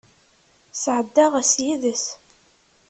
Sɛeddaɣ 0.73 1.31
ass 1.41 1.53
yid-s. 1.65 2.05